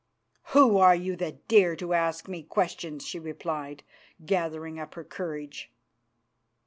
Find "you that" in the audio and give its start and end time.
0.95-1.47